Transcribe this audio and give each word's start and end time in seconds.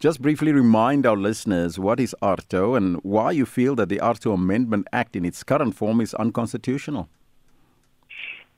Just 0.00 0.22
briefly 0.22 0.52
remind 0.52 1.06
our 1.06 1.16
listeners 1.16 1.76
what 1.76 1.98
is 1.98 2.14
AARTO 2.22 2.76
and 2.76 2.98
why 3.02 3.32
you 3.32 3.44
feel 3.44 3.74
that 3.74 3.88
the 3.88 3.98
AARTO 3.98 4.32
Amendment 4.32 4.86
Act 4.92 5.16
in 5.16 5.24
its 5.24 5.42
current 5.42 5.74
form 5.74 6.00
is 6.00 6.14
unconstitutional. 6.14 7.08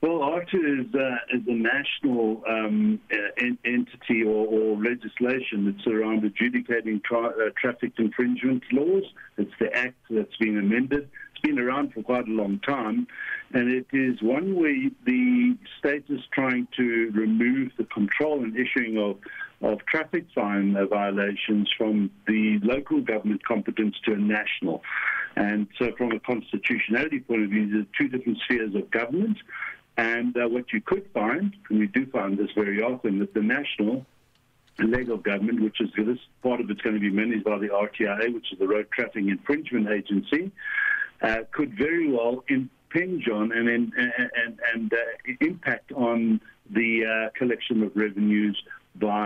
Well, 0.01 0.19
AARTO 0.19 0.81
is, 0.81 0.93
uh, 0.93 1.15
is 1.33 1.41
a 1.47 1.53
national 1.53 2.43
um, 2.47 2.99
uh, 3.11 3.43
entity 3.65 4.21
or, 4.23 4.45
or, 4.45 4.77
legislation 4.77 5.65
that's 5.65 5.87
around 5.87 6.23
adjudicating 6.23 7.01
tra- 7.03 7.29
uh, 7.29 7.49
traffic 7.59 7.93
infringement 7.97 8.61
laws. 8.71 9.05
It's 9.39 9.53
the 9.59 9.75
act 9.75 9.97
that's 10.11 10.37
been 10.37 10.59
amended. 10.59 11.09
It's 11.31 11.41
been 11.41 11.57
around 11.57 11.93
for 11.93 12.03
quite 12.03 12.27
a 12.27 12.31
long 12.31 12.59
time, 12.59 13.07
and 13.51 13.67
it 13.71 13.87
is 13.91 14.21
one 14.21 14.55
way 14.55 14.91
the 15.07 15.57
state 15.79 16.05
is 16.09 16.21
trying 16.31 16.67
to 16.77 17.11
remove 17.15 17.71
the 17.79 17.85
control 17.85 18.43
and 18.43 18.55
issuing 18.55 18.99
of 18.99 19.17
of 19.61 19.79
traffic 19.85 20.25
fine 20.33 20.75
violations 20.89 21.69
from 21.77 22.09
the 22.27 22.59
local 22.63 23.01
government 23.01 23.43
competence 23.45 23.95
to 24.05 24.13
a 24.13 24.17
national. 24.17 24.81
And 25.35 25.67
so, 25.79 25.91
from 25.97 26.11
a 26.11 26.19
constitutionality 26.19 27.19
point 27.19 27.43
of 27.43 27.49
view, 27.49 27.71
there's 27.71 27.85
two 27.97 28.07
different 28.07 28.39
spheres 28.43 28.75
of 28.75 28.89
government. 28.91 29.37
And 29.97 30.35
uh, 30.35 30.47
what 30.47 30.73
you 30.73 30.81
could 30.81 31.07
find, 31.13 31.55
and 31.69 31.79
we 31.79 31.87
do 31.87 32.05
find 32.07 32.37
this 32.37 32.49
very 32.55 32.81
often, 32.81 33.19
that 33.19 33.33
the 33.33 33.41
national 33.41 34.05
leg 34.79 35.09
of 35.09 35.23
government, 35.23 35.61
which 35.61 35.79
is 35.79 35.89
this 35.95 36.17
part 36.41 36.59
of 36.59 36.69
it's 36.69 36.81
going 36.81 36.95
to 36.95 36.99
be 36.99 37.09
managed 37.09 37.43
by 37.43 37.57
the 37.57 37.67
RTIA, 37.67 38.33
which 38.33 38.51
is 38.51 38.59
the 38.59 38.67
Road 38.67 38.87
Traffic 38.91 39.23
Infringement 39.27 39.89
Agency, 39.89 40.51
uh, 41.21 41.39
could 41.51 41.77
very 41.77 42.11
well 42.11 42.43
impinge 42.47 43.27
on 43.29 43.51
and 43.51 43.69
and 43.69 43.93
and, 43.95 44.59
and 44.73 44.93
uh, 44.93 44.97
impact 45.41 45.91
on 45.91 46.41
the 46.69 47.05
uh, 47.05 47.37
collection 47.37 47.83
of 47.83 47.91
revenues 47.95 48.61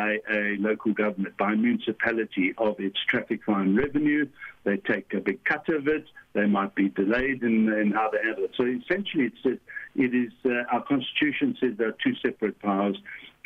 by 0.05 0.33
a 0.33 0.55
local 0.59 0.93
government, 0.93 1.35
by 1.37 1.53
a 1.53 1.55
municipality 1.55 2.53
of 2.57 2.79
its 2.79 2.97
traffic 3.07 3.41
fine 3.45 3.75
revenue. 3.75 4.27
They 4.63 4.77
take 4.77 5.13
a 5.13 5.19
big 5.19 5.43
cut 5.45 5.67
of 5.69 5.87
it. 5.87 6.05
They 6.33 6.45
might 6.45 6.75
be 6.75 6.89
delayed 6.89 7.43
in, 7.43 7.71
in 7.71 7.91
how 7.91 8.09
they 8.11 8.19
handle 8.23 8.45
it. 8.45 8.51
So 8.57 8.65
essentially, 8.65 9.31
it's 9.31 9.61
it 9.95 10.13
is 10.13 10.33
uh, 10.45 10.63
our 10.71 10.83
constitution 10.83 11.55
says 11.59 11.73
there 11.77 11.89
are 11.89 11.97
two 12.03 12.15
separate 12.21 12.59
powers, 12.59 12.97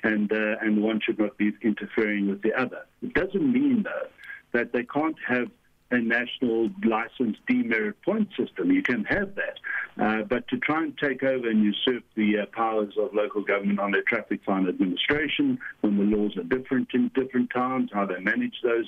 and 0.03 0.31
uh, 0.31 0.55
and 0.61 0.81
one 0.81 0.99
should 1.01 1.19
not 1.19 1.37
be 1.37 1.51
interfering 1.61 2.29
with 2.29 2.41
the 2.41 2.53
other. 2.53 2.85
It 3.01 3.13
doesn't 3.13 3.53
mean 3.53 3.83
though 3.83 4.07
that 4.51 4.73
they 4.73 4.83
can't 4.83 5.17
have 5.27 5.49
a 5.91 5.97
national 5.97 6.69
license 6.83 7.37
demerit 7.47 8.01
point 8.03 8.29
system. 8.37 8.71
You 8.71 8.83
can 8.83 9.05
have 9.05 9.35
that. 9.35 9.59
Uh, 9.99 10.21
but 10.21 10.47
to 10.47 10.57
try 10.57 10.81
and 10.81 10.97
take 10.97 11.23
over 11.23 11.49
and 11.49 11.61
usurp 11.61 12.03
the 12.15 12.39
uh, 12.39 12.45
powers 12.53 12.93
of 12.97 13.13
local 13.13 13.43
government 13.43 13.79
on 13.79 13.91
their 13.91 14.03
traffic 14.03 14.39
fine 14.45 14.67
administration, 14.67 15.59
when 15.81 15.97
the 15.97 16.03
laws 16.03 16.37
are 16.37 16.43
different 16.43 16.87
in 16.93 17.11
different 17.13 17.49
towns, 17.53 17.89
how 17.93 18.05
they 18.05 18.19
manage 18.19 18.55
those 18.63 18.85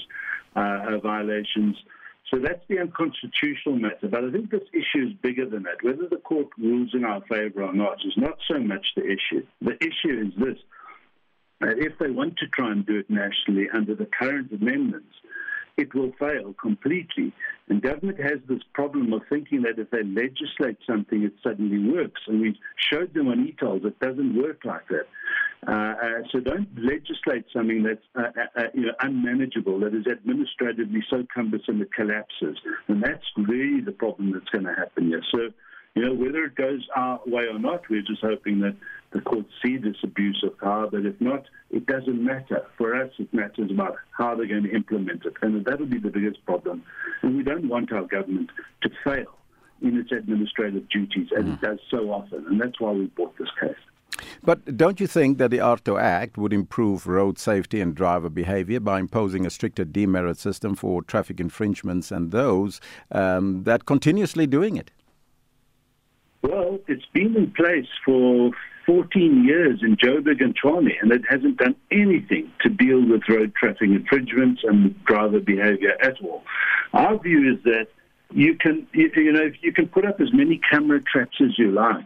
uh, 0.55 0.97
violations. 1.03 1.75
So 2.33 2.39
that's 2.39 2.63
the 2.69 2.79
unconstitutional 2.79 3.75
matter. 3.75 4.07
But 4.09 4.23
I 4.23 4.31
think 4.31 4.51
this 4.51 4.61
issue 4.71 5.07
is 5.07 5.13
bigger 5.21 5.49
than 5.49 5.63
that. 5.63 5.83
Whether 5.83 6.07
the 6.07 6.15
court 6.15 6.47
rules 6.57 6.91
in 6.93 7.03
our 7.03 7.21
favor 7.29 7.63
or 7.63 7.73
not 7.73 7.97
is 8.05 8.13
not 8.15 8.37
so 8.49 8.57
much 8.59 8.87
the 8.95 9.03
issue. 9.03 9.45
The 9.61 9.75
issue 9.81 10.27
is 10.27 10.33
this. 10.37 10.57
That 11.59 11.77
if 11.77 11.99
they 11.99 12.09
want 12.09 12.37
to 12.37 12.47
try 12.47 12.71
and 12.71 12.85
do 12.85 12.99
it 12.99 13.09
nationally 13.09 13.67
under 13.73 13.95
the 13.95 14.07
current 14.17 14.51
amendments, 14.53 15.13
it 15.77 15.93
will 15.93 16.11
fail 16.19 16.53
completely. 16.61 17.33
And 17.69 17.81
government 17.81 18.19
has 18.19 18.39
this 18.47 18.61
problem 18.73 19.13
of 19.13 19.21
thinking 19.29 19.61
that 19.63 19.79
if 19.79 19.89
they 19.91 20.03
legislate 20.03 20.77
something, 20.87 21.23
it 21.23 21.33
suddenly 21.43 21.91
works. 21.91 22.21
And 22.27 22.41
we 22.41 22.59
showed 22.91 23.13
them 23.13 23.27
on 23.27 23.47
e-tolls 23.47 23.83
it 23.85 23.99
doesn't 23.99 24.35
work 24.35 24.65
like 24.65 24.87
that. 24.89 25.07
Uh, 25.67 25.71
uh, 25.71 26.21
so 26.31 26.39
don't 26.39 26.67
legislate 26.75 27.45
something 27.53 27.83
that's 27.83 28.01
uh, 28.15 28.31
uh, 28.39 28.61
uh, 28.61 28.67
you 28.73 28.87
know, 28.87 28.93
unmanageable, 29.01 29.79
that 29.79 29.93
is 29.93 30.07
administratively 30.07 31.03
so 31.09 31.23
cumbersome 31.33 31.81
it 31.81 31.93
collapses. 31.93 32.57
And 32.87 33.03
that's 33.03 33.23
really 33.37 33.81
the 33.81 33.91
problem 33.91 34.33
that's 34.33 34.49
going 34.49 34.65
to 34.65 34.73
happen 34.73 35.07
here. 35.07 35.21
So 35.31 35.51
you 35.95 36.05
know, 36.05 36.13
whether 36.13 36.45
it 36.45 36.55
goes 36.55 36.87
our 36.95 37.19
way 37.25 37.47
or 37.47 37.59
not, 37.59 37.89
we're 37.89 38.01
just 38.01 38.21
hoping 38.21 38.59
that 38.61 38.75
the 39.11 39.19
courts 39.19 39.51
see 39.63 39.75
this 39.77 39.97
abuse 40.03 40.41
of 40.45 40.57
power. 40.57 40.87
But 40.89 41.05
if 41.05 41.19
not, 41.19 41.45
it 41.69 41.85
doesn't 41.85 42.23
matter. 42.23 42.65
For 42.77 42.95
us, 42.95 43.11
it 43.19 43.33
matters 43.33 43.69
about 43.71 43.97
how 44.17 44.35
they're 44.35 44.47
going 44.47 44.63
to 44.63 44.73
implement 44.73 45.25
it. 45.25 45.33
And 45.41 45.65
that'll 45.65 45.85
be 45.85 45.99
the 45.99 46.09
biggest 46.09 46.45
problem. 46.45 46.83
And 47.21 47.35
we 47.35 47.43
don't 47.43 47.67
want 47.67 47.91
our 47.91 48.03
government 48.03 48.51
to 48.83 48.89
fail 49.03 49.37
in 49.81 49.97
its 49.97 50.11
administrative 50.11 50.87
duties, 50.87 51.27
as 51.37 51.43
mm. 51.43 51.55
it 51.55 51.61
does 51.61 51.79
so 51.89 52.11
often. 52.11 52.45
And 52.47 52.61
that's 52.61 52.79
why 52.79 52.91
we 52.91 53.07
brought 53.07 53.37
this 53.37 53.49
case. 53.59 53.75
But 54.43 54.77
don't 54.77 54.99
you 54.99 55.07
think 55.07 55.39
that 55.39 55.51
the 55.51 55.57
AARTO 55.57 55.99
Act 55.99 56.37
would 56.37 56.53
improve 56.53 57.07
road 57.07 57.37
safety 57.37 57.81
and 57.81 57.95
driver 57.95 58.29
behavior 58.29 58.79
by 58.79 58.99
imposing 58.99 59.45
a 59.45 59.49
stricter 59.49 59.83
demerit 59.83 60.37
system 60.37 60.75
for 60.75 61.01
traffic 61.01 61.39
infringements 61.39 62.11
and 62.11 62.31
those 62.31 62.79
um, 63.11 63.63
that 63.63 63.85
continuously 63.85 64.47
doing 64.47 64.77
it? 64.77 64.91
Well, 66.41 66.79
it's 66.87 67.05
been 67.13 67.35
in 67.35 67.51
place 67.51 67.87
for 68.03 68.51
14 68.85 69.43
years 69.45 69.81
in 69.83 69.95
Joburg 69.95 70.43
and 70.43 70.55
Tshwane, 70.57 70.93
and 71.01 71.11
it 71.11 71.21
hasn't 71.29 71.57
done 71.57 71.75
anything 71.91 72.51
to 72.61 72.69
deal 72.69 72.99
with 73.07 73.21
road 73.29 73.53
traffic 73.55 73.89
infringements 73.89 74.61
and 74.63 74.95
driver 75.05 75.39
behavior 75.39 75.93
at 76.01 76.15
all. 76.23 76.43
Our 76.93 77.19
view 77.19 77.53
is 77.53 77.63
that 77.63 77.87
you 78.33 78.55
can, 78.55 78.87
you, 78.93 79.33
know, 79.33 79.51
you 79.61 79.71
can 79.71 79.87
put 79.87 80.05
up 80.05 80.19
as 80.19 80.33
many 80.33 80.59
camera 80.69 81.01
traps 81.01 81.37
as 81.41 81.57
you 81.57 81.71
like. 81.71 82.05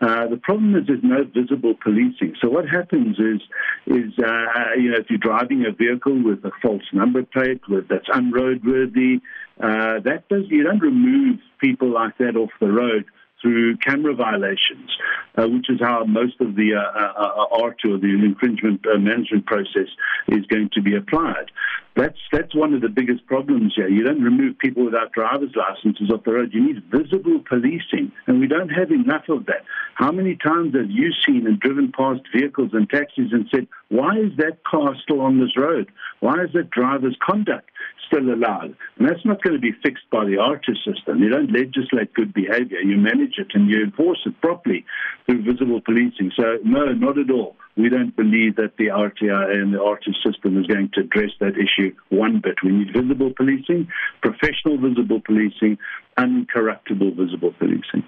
Uh, 0.00 0.26
the 0.26 0.36
problem 0.36 0.74
is 0.76 0.86
there's 0.86 1.02
no 1.02 1.24
visible 1.24 1.74
policing. 1.82 2.34
So 2.40 2.48
what 2.48 2.68
happens 2.68 3.18
is, 3.18 3.40
is 3.86 4.12
uh, 4.18 4.74
you 4.76 4.90
know, 4.90 4.98
if 4.98 5.10
you're 5.10 5.18
driving 5.18 5.64
a 5.66 5.72
vehicle 5.72 6.22
with 6.22 6.44
a 6.44 6.50
false 6.62 6.82
number 6.92 7.22
plate 7.22 7.60
with, 7.68 7.88
that's 7.88 8.08
unroadworthy, 8.08 9.20
uh, 9.60 10.00
that 10.00 10.24
does 10.28 10.44
you 10.48 10.64
don't 10.64 10.80
remove 10.80 11.38
people 11.60 11.90
like 11.90 12.18
that 12.18 12.36
off 12.36 12.50
the 12.60 12.72
road 12.72 13.04
through 13.44 13.76
camera 13.76 14.14
violations, 14.14 14.90
uh, 15.36 15.46
which 15.46 15.68
is 15.68 15.78
how 15.78 16.02
most 16.04 16.40
of 16.40 16.56
the 16.56 16.72
uh, 16.74 16.80
uh, 16.80 17.12
uh 17.12 17.62
ART 17.62 17.78
or 17.84 17.98
the 17.98 18.08
infringement 18.08 18.80
uh, 18.86 18.96
management 18.98 19.44
process 19.44 19.88
is 20.28 20.46
going 20.46 20.70
to 20.72 20.80
be 20.80 20.96
applied. 20.96 21.50
That's 21.94 22.18
that's 22.32 22.54
one 22.54 22.72
of 22.72 22.80
the 22.80 22.88
biggest 22.88 23.26
problems 23.26 23.74
here. 23.76 23.88
You 23.88 24.02
don't 24.02 24.22
remove 24.22 24.58
people 24.58 24.86
without 24.86 25.12
driver's 25.12 25.54
licenses 25.54 26.10
off 26.10 26.24
the 26.24 26.32
road. 26.32 26.54
You 26.54 26.66
need 26.66 26.82
visible 26.90 27.38
policing, 27.46 28.10
and 28.26 28.40
we 28.40 28.48
don't 28.48 28.70
have 28.70 28.90
enough 28.90 29.28
of 29.28 29.44
that. 29.46 29.64
How 29.94 30.10
many 30.10 30.36
times 30.36 30.74
have 30.74 30.90
you 30.90 31.12
seen 31.24 31.46
and 31.46 31.60
driven 31.60 31.92
past 31.92 32.22
vehicles 32.34 32.70
and 32.72 32.88
taxis 32.88 33.30
and 33.30 33.46
said, 33.54 33.68
"Why 33.90 34.18
is 34.18 34.32
that 34.38 34.64
car 34.64 34.96
still 35.02 35.20
on 35.20 35.38
this 35.38 35.54
road? 35.56 35.92
Why 36.20 36.42
is 36.42 36.52
that 36.54 36.70
driver's 36.70 37.16
conduct 37.22 37.68
still 38.06 38.32
allowed?" 38.32 38.74
And 38.98 39.08
that's 39.08 39.24
not 39.24 39.42
going 39.42 39.54
to 39.54 39.60
be 39.60 39.72
fixed 39.82 40.08
by 40.10 40.24
the 40.24 40.38
AARTO 40.38 40.74
system. 40.84 41.22
You 41.22 41.30
don't 41.30 41.52
legislate 41.52 42.14
good 42.14 42.32
behaviour. 42.32 42.80
You 42.80 42.96
manage 42.96 43.38
it 43.38 43.48
and 43.54 43.68
you 43.68 43.82
enforce 43.82 44.20
it 44.26 44.40
properly 44.40 44.84
through 45.26 45.42
visible 45.42 45.80
policing. 45.80 46.32
So 46.36 46.58
no, 46.64 46.92
not 46.92 47.18
at 47.18 47.30
all 47.30 47.56
we 47.76 47.88
don't 47.88 48.14
believe 48.14 48.56
that 48.56 48.76
the 48.78 48.86
RTI 48.86 49.52
and 49.52 49.74
the 49.74 49.78
AARTO 49.78 50.12
system 50.24 50.58
is 50.58 50.66
going 50.66 50.90
to 50.94 51.00
address 51.00 51.30
that 51.40 51.54
issue 51.58 51.94
one 52.08 52.40
bit. 52.40 52.56
We 52.62 52.70
need 52.70 52.92
visible 52.92 53.32
policing, 53.36 53.88
professional 54.22 54.78
visible 54.78 55.20
policing, 55.20 55.78
uncorruptible 56.16 57.16
visible 57.16 57.52
policing. 57.58 58.04